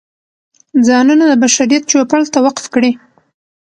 [0.87, 2.91] ځانونه د بشریت چوپړ ته وقف کړي.